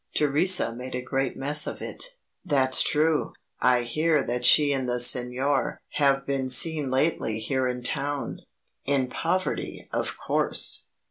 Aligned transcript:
Theresa 0.15 0.73
made 0.73 0.95
a 0.95 1.01
great 1.03 1.37
mess 1.37 1.67
of 1.67 1.79
it." 1.79 2.15
"That's 2.43 2.81
true. 2.81 3.33
I 3.59 3.83
hear 3.83 4.23
that 4.23 4.43
she 4.45 4.73
and 4.73 4.89
the 4.89 4.99
Signor 4.99 5.79
have 5.89 6.25
been 6.25 6.49
seen 6.49 6.89
lately 6.89 7.37
here 7.37 7.67
in 7.67 7.83
town. 7.83 8.39
In 8.83 9.09
poverty, 9.11 9.87
of 9.93 10.17
course. 10.17 10.87